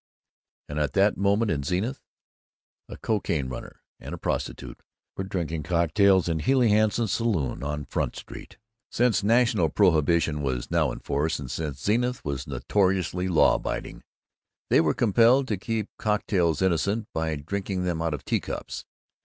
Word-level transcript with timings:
And 0.67 0.79
at 0.79 0.93
that 0.93 1.15
moment 1.15 1.51
in 1.51 1.61
Zenith, 1.61 2.01
a 2.89 2.97
cocaine 2.97 3.49
runner 3.49 3.83
and 3.99 4.15
a 4.15 4.17
prostitute 4.17 4.81
were 5.15 5.23
drinking 5.23 5.61
cocktails 5.61 6.27
in 6.27 6.39
Healey 6.39 6.69
Hanson's 6.69 7.11
saloon 7.11 7.61
on 7.63 7.85
Front 7.85 8.15
Street. 8.15 8.57
Since 8.91 9.21
national 9.21 9.69
prohibition 9.69 10.41
was 10.41 10.71
now 10.71 10.91
in 10.91 11.01
force, 11.01 11.37
and 11.37 11.51
since 11.51 11.83
Zenith 11.83 12.25
was 12.25 12.47
notoriously 12.47 13.27
law 13.27 13.57
abiding, 13.57 14.01
they 14.71 14.81
were 14.81 14.95
compelled 14.95 15.47
to 15.49 15.57
keep 15.57 15.85
the 15.99 16.03
cocktails 16.03 16.63
innocent 16.63 17.07
by 17.13 17.35
drinking 17.35 17.83
them 17.83 18.01
out 18.01 18.15
of 18.15 18.25
tea 18.25 18.39
cups. 18.39 18.85